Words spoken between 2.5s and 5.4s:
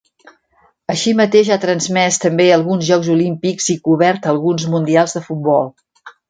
alguns Jocs Olímpics i cobert alguns Mundials de